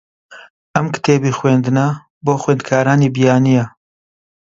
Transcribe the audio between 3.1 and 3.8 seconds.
بیانییە.